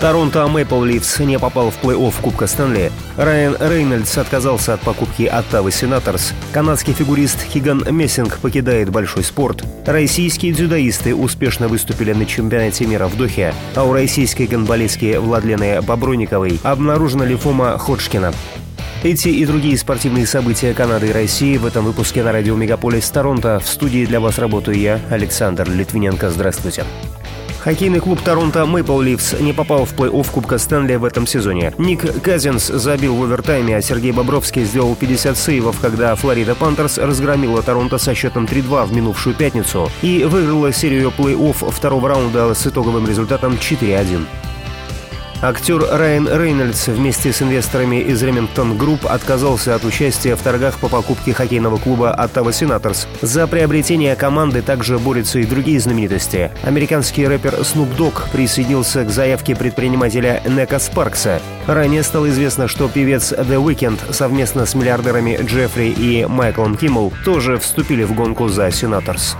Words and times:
Торонто 0.00 0.48
Мэпл 0.48 0.82
Ливс 0.82 1.18
не 1.18 1.38
попал 1.38 1.70
в 1.70 1.78
плей-офф 1.82 2.14
Кубка 2.22 2.46
Стэнли. 2.46 2.90
Райан 3.18 3.54
Рейнольдс 3.60 4.16
отказался 4.16 4.72
от 4.72 4.80
покупки 4.80 5.24
Оттавы 5.24 5.70
Сенаторс. 5.70 6.32
Канадский 6.54 6.94
фигурист 6.94 7.42
Хиган 7.42 7.84
Мессинг 7.90 8.38
покидает 8.38 8.88
большой 8.88 9.24
спорт. 9.24 9.62
Российские 9.84 10.54
дзюдоисты 10.54 11.14
успешно 11.14 11.68
выступили 11.68 12.14
на 12.14 12.24
чемпионате 12.24 12.86
мира 12.86 13.08
в 13.08 13.16
Дохе, 13.18 13.52
а 13.74 13.84
у 13.84 13.92
российской 13.92 14.46
гонболистки 14.46 15.18
Владлены 15.18 15.82
Бобруниковой 15.82 16.58
обнаружена 16.62 17.26
лимфома 17.26 17.76
Ходжкина. 17.76 18.32
Эти 19.02 19.28
и 19.28 19.44
другие 19.44 19.76
спортивные 19.76 20.26
события 20.26 20.72
Канады 20.72 21.08
и 21.08 21.12
России 21.12 21.58
в 21.58 21.66
этом 21.66 21.84
выпуске 21.84 22.22
на 22.22 22.32
радио 22.32 22.56
Мегаполис 22.56 23.08
Торонто. 23.10 23.60
В 23.60 23.68
студии 23.68 24.06
для 24.06 24.20
вас 24.20 24.38
работаю 24.38 24.78
я, 24.78 24.98
Александр 25.10 25.68
Литвиненко. 25.68 26.30
Здравствуйте. 26.30 26.84
Хоккейный 27.60 28.00
клуб 28.00 28.22
Торонто 28.22 28.64
Мэпл 28.64 29.00
Ливс 29.00 29.38
не 29.38 29.52
попал 29.52 29.84
в 29.84 29.92
плей-офф 29.92 30.30
Кубка 30.30 30.56
Стэнли 30.56 30.96
в 30.96 31.04
этом 31.04 31.26
сезоне. 31.26 31.74
Ник 31.76 32.22
Казинс 32.22 32.68
забил 32.68 33.14
в 33.14 33.22
овертайме, 33.22 33.76
а 33.76 33.82
Сергей 33.82 34.12
Бобровский 34.12 34.64
сделал 34.64 34.96
50 34.96 35.36
сейвов, 35.36 35.78
когда 35.78 36.14
Флорида 36.14 36.54
Пантерс 36.54 36.96
разгромила 36.96 37.60
Торонто 37.62 37.98
со 37.98 38.14
счетом 38.14 38.46
3-2 38.46 38.86
в 38.86 38.94
минувшую 38.94 39.34
пятницу 39.34 39.90
и 40.00 40.24
выиграла 40.24 40.72
серию 40.72 41.12
плей-офф 41.16 41.70
второго 41.70 42.08
раунда 42.08 42.54
с 42.54 42.66
итоговым 42.66 43.06
результатом 43.06 43.52
4-1. 43.52 44.24
Актер 45.42 45.82
Райан 45.90 46.28
Рейнольдс 46.28 46.88
вместе 46.88 47.32
с 47.32 47.40
инвесторами 47.40 47.96
из 47.96 48.22
Remington 48.22 48.76
Group 48.76 49.06
отказался 49.06 49.74
от 49.74 49.84
участия 49.84 50.36
в 50.36 50.42
торгах 50.42 50.78
по 50.78 50.90
покупке 50.90 51.32
хоккейного 51.32 51.78
клуба 51.78 52.14
Ottawa 52.18 52.50
Senators. 52.50 53.06
За 53.22 53.46
приобретение 53.46 54.16
команды 54.16 54.60
также 54.60 54.98
борются 54.98 55.38
и 55.38 55.46
другие 55.46 55.80
знаменитости. 55.80 56.50
Американский 56.62 57.26
рэпер 57.26 57.54
Snoop 57.54 57.96
Dogg 57.96 58.30
присоединился 58.32 59.02
к 59.02 59.10
заявке 59.10 59.56
предпринимателя 59.56 60.42
Нека 60.46 60.78
Спаркса. 60.78 61.40
Ранее 61.66 62.02
стало 62.02 62.28
известно, 62.28 62.68
что 62.68 62.90
певец 62.90 63.32
The 63.32 63.64
Weeknd 63.64 64.12
совместно 64.12 64.66
с 64.66 64.74
миллиардерами 64.74 65.38
Джеффри 65.42 65.88
и 65.88 66.26
Майклом 66.26 66.76
Киммел 66.76 67.14
тоже 67.24 67.56
вступили 67.56 68.04
в 68.04 68.12
гонку 68.12 68.48
за 68.48 68.66
Senators. 68.66 69.36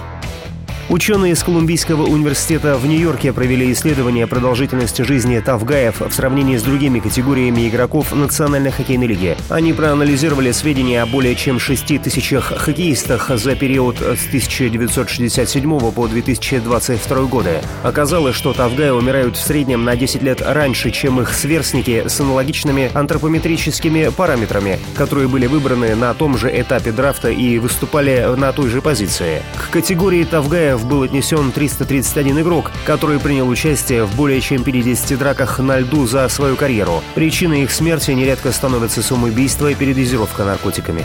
Ученые 0.91 1.35
из 1.35 1.45
Колумбийского 1.45 2.03
университета 2.03 2.77
в 2.77 2.85
Нью-Йорке 2.85 3.33
провели 3.33 3.71
исследование 3.71 4.27
продолжительности 4.27 5.03
жизни 5.03 5.39
тавгаев 5.39 6.01
в 6.01 6.11
сравнении 6.11 6.57
с 6.57 6.65
другими 6.65 6.99
категориями 6.99 7.69
игроков 7.69 8.13
Национальной 8.13 8.73
хоккейной 8.73 9.07
лиги. 9.07 9.37
Они 9.51 9.73
проанализировали 9.73 10.51
сведения 10.51 11.01
о 11.01 11.07
более 11.07 11.37
чем 11.37 11.61
6 11.61 12.03
тысячах 12.03 12.47
хоккеистах 12.57 13.31
за 13.33 13.55
период 13.55 13.99
с 13.99 14.27
1967 14.27 15.93
по 15.93 16.09
2022 16.09 17.23
годы. 17.27 17.61
Оказалось, 17.85 18.35
что 18.35 18.53
тавгаи 18.53 18.91
умирают 18.91 19.37
в 19.37 19.41
среднем 19.41 19.85
на 19.85 19.95
10 19.95 20.25
лет 20.25 20.43
раньше, 20.45 20.91
чем 20.91 21.21
их 21.21 21.33
сверстники 21.33 22.09
с 22.09 22.19
аналогичными 22.21 22.91
антропометрическими 22.93 24.09
параметрами, 24.09 24.81
которые 24.97 25.29
были 25.29 25.47
выбраны 25.47 25.95
на 25.95 26.13
том 26.15 26.37
же 26.37 26.51
этапе 26.53 26.91
драфта 26.91 27.31
и 27.31 27.61
выступали 27.61 28.35
на 28.37 28.51
той 28.51 28.69
же 28.71 28.83
позиции. 28.83 29.41
К 29.55 29.71
категории 29.71 30.25
тавгаев 30.25 30.80
был 30.85 31.03
отнесен 31.03 31.53
331 31.53 32.41
игрок, 32.41 32.71
который 32.85 33.19
принял 33.19 33.49
участие 33.49 34.05
в 34.05 34.15
более 34.17 34.41
чем 34.41 34.65
50 34.65 35.19
драках 35.19 35.59
на 35.59 35.79
льду 35.81 36.07
за 36.07 36.29
свою 36.29 36.57
карьеру. 36.57 37.03
Причиной 37.15 37.63
их 37.63 37.71
смерти 37.71 38.11
нередко 38.13 38.53
становится 38.53 39.03
самоубийство 39.03 39.69
и 39.69 39.75
передозировка 39.75 40.45
наркотиками. 40.45 41.05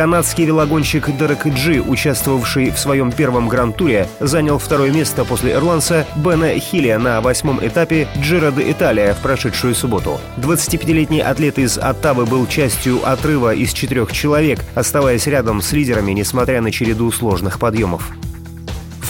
Канадский 0.00 0.46
велогонщик 0.46 1.14
Дерек 1.16 1.46
Джи, 1.46 1.82
участвовавший 1.82 2.70
в 2.70 2.78
своем 2.78 3.12
первом 3.12 3.48
гран-туре, 3.48 4.08
занял 4.20 4.58
второе 4.58 4.90
место 4.90 5.24
после 5.26 5.52
ирландца 5.52 6.06
Бена 6.16 6.58
Хили 6.58 6.92
на 6.92 7.20
восьмом 7.20 7.58
этапе 7.60 8.08
Джиро 8.16 8.50
де 8.50 8.70
Италия 8.70 9.14
в 9.14 9.18
прошедшую 9.18 9.74
субботу. 9.74 10.18
25-летний 10.38 11.20
атлет 11.20 11.58
из 11.58 11.76
Оттавы 11.76 12.24
был 12.24 12.46
частью 12.46 13.06
отрыва 13.06 13.54
из 13.54 13.72
четырех 13.72 14.12
человек, 14.12 14.60
оставаясь 14.74 15.26
рядом 15.26 15.60
с 15.60 15.72
лидерами, 15.72 16.12
несмотря 16.12 16.62
на 16.62 16.72
череду 16.72 17.10
сложных 17.12 17.58
подъемов. 17.58 18.10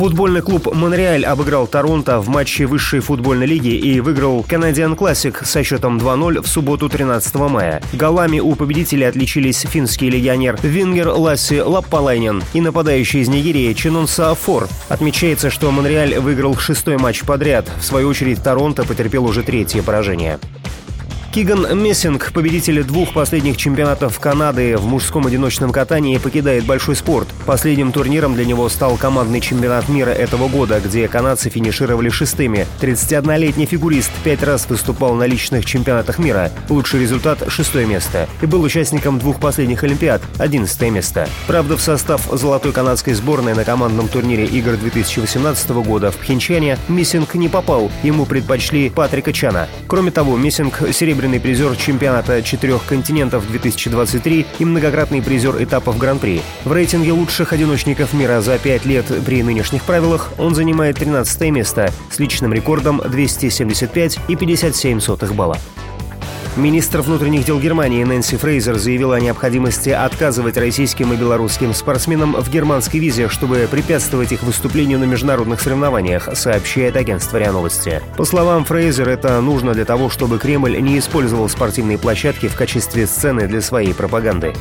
Футбольный 0.00 0.40
клуб 0.40 0.74
«Монреаль» 0.74 1.26
обыграл 1.26 1.66
Торонто 1.66 2.20
в 2.20 2.28
матче 2.30 2.64
высшей 2.64 3.00
футбольной 3.00 3.44
лиги 3.44 3.74
и 3.74 4.00
выиграл 4.00 4.40
Classic 4.40 5.44
со 5.44 5.62
счетом 5.62 5.98
2-0 5.98 6.40
в 6.40 6.46
субботу 6.46 6.88
13 6.88 7.34
мая. 7.34 7.82
Голами 7.92 8.40
у 8.40 8.54
победителей 8.54 9.04
отличились 9.04 9.60
финский 9.60 10.08
легионер 10.08 10.58
вингер 10.62 11.08
Ласси 11.08 11.60
Лаппалайнен 11.60 12.42
и 12.54 12.62
нападающий 12.62 13.20
из 13.20 13.28
Нигерии 13.28 13.74
Чинонсо 13.74 14.08
Оффор. 14.08 14.68
Отмечается, 14.88 15.50
что 15.50 15.70
Монреаль 15.70 16.18
выиграл 16.18 16.56
шестой 16.56 16.96
матч 16.96 17.20
подряд. 17.20 17.70
В 17.78 17.84
свою 17.84 18.08
очередь 18.08 18.42
Торонто 18.42 18.84
потерпел 18.84 19.26
уже 19.26 19.42
третье 19.42 19.82
поражение. 19.82 20.38
Киган 21.32 21.80
Мессинг, 21.80 22.32
победитель 22.32 22.82
двух 22.82 23.12
последних 23.12 23.56
чемпионатов 23.56 24.18
Канады 24.18 24.76
в 24.76 24.84
мужском 24.84 25.28
одиночном 25.28 25.70
катании, 25.70 26.18
покидает 26.18 26.64
большой 26.66 26.96
спорт. 26.96 27.28
Последним 27.46 27.92
турниром 27.92 28.34
для 28.34 28.44
него 28.44 28.68
стал 28.68 28.96
командный 28.96 29.40
чемпионат 29.40 29.88
мира 29.88 30.10
этого 30.10 30.48
года, 30.48 30.80
где 30.84 31.06
канадцы 31.06 31.48
финишировали 31.48 32.08
шестыми. 32.08 32.66
31-летний 32.80 33.66
фигурист 33.66 34.10
пять 34.24 34.42
раз 34.42 34.68
выступал 34.68 35.14
на 35.14 35.22
личных 35.22 35.64
чемпионатах 35.64 36.18
мира. 36.18 36.50
Лучший 36.68 36.98
результат– 36.98 37.44
шестое 37.48 37.86
место. 37.86 38.28
И 38.42 38.46
был 38.46 38.62
участником 38.62 39.20
двух 39.20 39.38
последних 39.38 39.84
Олимпиад– 39.84 40.22
одиннадцатое 40.38 40.90
место. 40.90 41.28
Правда, 41.46 41.76
в 41.76 41.80
состав 41.80 42.28
золотой 42.32 42.72
канадской 42.72 43.12
сборной 43.12 43.54
на 43.54 43.62
командном 43.62 44.08
турнире 44.08 44.46
игр 44.46 44.76
2018 44.76 45.70
года 45.70 46.10
в 46.10 46.16
Пхенчане 46.16 46.76
Мессинг 46.88 47.36
не 47.36 47.48
попал. 47.48 47.88
Ему 48.02 48.26
предпочли 48.26 48.90
Патрика 48.90 49.32
Чана. 49.32 49.68
Кроме 49.86 50.10
того, 50.10 50.36
Мессинг– 50.36 50.82
серебряный 50.92 51.19
серебряный 51.20 51.38
призер 51.38 51.76
чемпионата 51.76 52.42
четырех 52.42 52.86
континентов 52.86 53.46
2023 53.46 54.46
и 54.58 54.64
многократный 54.64 55.20
призер 55.20 55.62
этапов 55.62 55.98
Гран-при. 55.98 56.40
В 56.64 56.72
рейтинге 56.72 57.12
лучших 57.12 57.52
одиночников 57.52 58.14
мира 58.14 58.40
за 58.40 58.56
пять 58.56 58.86
лет 58.86 59.04
при 59.26 59.42
нынешних 59.42 59.82
правилах 59.82 60.32
он 60.38 60.54
занимает 60.54 60.96
13 60.96 61.50
место 61.50 61.92
с 62.10 62.18
личным 62.18 62.54
рекордом 62.54 63.02
275 63.04 64.18
и 64.28 64.36
57 64.36 65.00
сотых 65.00 65.34
балла. 65.34 65.58
Министр 66.56 67.00
внутренних 67.02 67.44
дел 67.44 67.60
Германии 67.60 68.02
Нэнси 68.02 68.36
Фрейзер 68.36 68.76
заявила 68.76 69.14
о 69.14 69.20
необходимости 69.20 69.90
отказывать 69.90 70.56
российским 70.56 71.12
и 71.12 71.16
белорусским 71.16 71.72
спортсменам 71.72 72.34
в 72.34 72.50
германской 72.50 72.98
визе, 72.98 73.28
чтобы 73.28 73.68
препятствовать 73.70 74.32
их 74.32 74.42
выступлению 74.42 74.98
на 74.98 75.04
международных 75.04 75.60
соревнованиях, 75.60 76.28
сообщает 76.36 76.96
агентство 76.96 77.36
РИА 77.36 77.52
Новости. 77.52 78.02
По 78.16 78.24
словам 78.24 78.64
Фрейзер, 78.64 79.08
это 79.08 79.40
нужно 79.40 79.74
для 79.74 79.84
того, 79.84 80.10
чтобы 80.10 80.38
Кремль 80.38 80.76
не 80.80 80.98
использовал 80.98 81.48
спортивные 81.48 81.98
площадки 81.98 82.48
в 82.48 82.56
качестве 82.56 83.06
сцены 83.06 83.46
для 83.46 83.60
своей 83.60 83.94
пропаганды. 83.94 84.52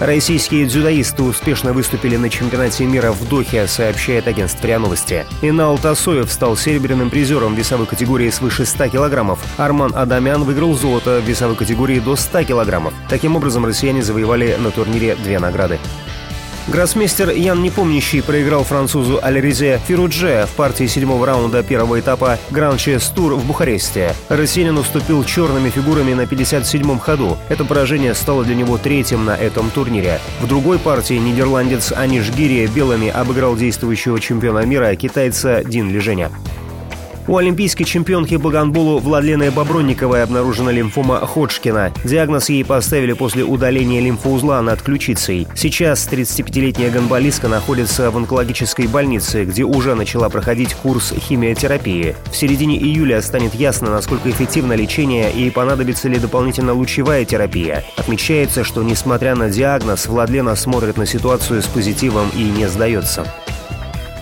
Российские 0.00 0.66
дзюдоисты 0.66 1.24
успешно 1.24 1.72
выступили 1.72 2.16
на 2.16 2.30
чемпионате 2.30 2.84
мира 2.86 3.10
в 3.10 3.28
Дохе, 3.28 3.66
сообщает 3.66 4.28
агентство 4.28 4.64
РИА 4.64 4.78
Новости. 4.78 5.26
Инал 5.42 5.76
Тасоев 5.76 6.30
стал 6.30 6.56
серебряным 6.56 7.10
призером 7.10 7.56
весовой 7.56 7.86
категории 7.86 8.30
свыше 8.30 8.64
100 8.64 8.90
килограммов. 8.90 9.40
Арман 9.56 9.92
Адамян 9.96 10.44
выиграл 10.44 10.74
золото 10.74 11.20
в 11.20 11.28
весовой 11.28 11.56
категории 11.56 11.98
до 11.98 12.14
100 12.14 12.44
килограммов. 12.44 12.94
Таким 13.08 13.34
образом, 13.34 13.66
россияне 13.66 14.02
завоевали 14.04 14.56
на 14.60 14.70
турнире 14.70 15.16
две 15.16 15.40
награды. 15.40 15.80
Гроссмейстер 16.70 17.30
Ян 17.30 17.62
Непомнящий 17.62 18.22
проиграл 18.22 18.62
французу 18.62 19.18
Альризе 19.22 19.80
Фирудже 19.88 20.46
в 20.52 20.54
партии 20.54 20.86
седьмого 20.86 21.24
раунда 21.24 21.62
первого 21.62 21.98
этапа 21.98 22.38
Гран 22.50 22.76
Чес 22.76 23.08
Тур 23.08 23.36
в 23.36 23.46
Бухаресте. 23.46 24.14
Россиянин 24.28 24.76
уступил 24.76 25.24
черными 25.24 25.70
фигурами 25.70 26.12
на 26.12 26.22
57-м 26.22 26.98
ходу. 26.98 27.38
Это 27.48 27.64
поражение 27.64 28.14
стало 28.14 28.44
для 28.44 28.54
него 28.54 28.76
третьим 28.76 29.24
на 29.24 29.34
этом 29.34 29.70
турнире. 29.70 30.20
В 30.42 30.46
другой 30.46 30.78
партии 30.78 31.14
нидерландец 31.14 31.90
Аниш 31.90 32.28
Гири 32.30 32.66
белыми 32.66 33.08
обыграл 33.08 33.56
действующего 33.56 34.20
чемпиона 34.20 34.66
мира 34.66 34.94
китайца 34.94 35.64
Дин 35.64 35.90
Леженя. 35.90 36.30
У 37.28 37.36
олимпийской 37.36 37.84
чемпионки 37.84 38.38
по 38.38 38.48
гандболу 38.48 39.00
Владлены 39.00 39.50
Бобронниковой 39.50 40.22
обнаружена 40.22 40.72
лимфома 40.72 41.18
Ходжкина. 41.26 41.92
Диагноз 42.02 42.48
ей 42.48 42.64
поставили 42.64 43.12
после 43.12 43.44
удаления 43.44 44.00
лимфоузла 44.00 44.62
над 44.62 44.80
ключицей. 44.80 45.46
Сейчас 45.54 46.08
35-летняя 46.10 46.90
гандболистка 46.90 47.48
находится 47.48 48.10
в 48.10 48.16
онкологической 48.16 48.86
больнице, 48.86 49.44
где 49.44 49.64
уже 49.64 49.94
начала 49.94 50.30
проходить 50.30 50.72
курс 50.72 51.12
химиотерапии. 51.12 52.16
В 52.32 52.36
середине 52.36 52.78
июля 52.78 53.20
станет 53.20 53.54
ясно, 53.54 53.90
насколько 53.90 54.30
эффективно 54.30 54.72
лечение 54.72 55.30
и 55.30 55.50
понадобится 55.50 56.08
ли 56.08 56.18
дополнительно 56.18 56.72
лучевая 56.72 57.26
терапия. 57.26 57.84
Отмечается, 57.98 58.64
что 58.64 58.82
несмотря 58.82 59.34
на 59.34 59.50
диагноз, 59.50 60.06
Владлена 60.06 60.56
смотрит 60.56 60.96
на 60.96 61.04
ситуацию 61.04 61.60
с 61.60 61.66
позитивом 61.66 62.30
и 62.34 62.44
не 62.44 62.66
сдается. 62.70 63.26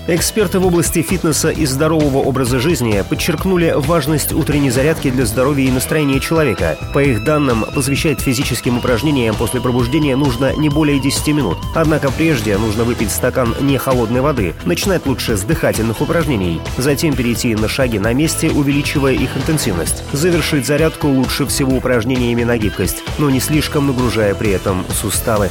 Эксперты 0.08 0.60
в 0.60 0.66
области 0.66 1.02
фитнеса 1.02 1.50
и 1.50 1.66
здорового 1.66 2.18
образа 2.18 2.60
жизни 2.60 3.02
подчеркнули 3.08 3.72
важность 3.76 4.32
утренней 4.32 4.70
зарядки 4.70 5.10
для 5.10 5.26
здоровья 5.26 5.66
и 5.66 5.70
настроения 5.72 6.20
человека. 6.20 6.78
По 6.94 7.02
их 7.02 7.24
данным, 7.24 7.64
посвящать 7.74 8.20
физическим 8.20 8.78
упражнениям 8.78 9.34
после 9.34 9.60
пробуждения 9.60 10.14
нужно 10.14 10.54
не 10.54 10.68
более 10.68 11.00
10 11.00 11.26
минут. 11.34 11.58
Однако 11.74 12.12
прежде 12.12 12.56
нужно 12.56 12.84
выпить 12.84 13.10
стакан 13.10 13.56
не 13.60 13.78
холодной 13.78 14.20
воды. 14.20 14.54
Начинать 14.64 15.06
лучше 15.06 15.36
с 15.36 15.42
дыхательных 15.42 16.00
упражнений. 16.00 16.60
Затем 16.78 17.16
перейти 17.16 17.56
на 17.56 17.66
шаги 17.66 17.98
на 17.98 18.12
месте, 18.12 18.48
увеличивая 18.48 19.12
их 19.12 19.36
интенсивность. 19.36 20.04
Завершить 20.12 20.66
зарядку 20.66 21.08
лучше 21.08 21.46
всего 21.46 21.76
упражнениями 21.76 22.44
на 22.44 22.58
гибкость, 22.58 23.02
но 23.18 23.28
не 23.28 23.40
слишком 23.40 23.88
нагружая 23.88 24.36
при 24.36 24.50
этом 24.50 24.84
суставы. 24.88 25.50